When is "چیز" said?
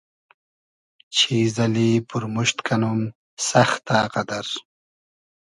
1.15-1.53